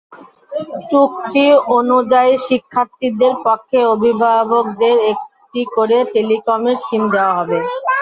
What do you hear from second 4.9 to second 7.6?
একটি করে টেলিটকের সিম দেওয়া হবে।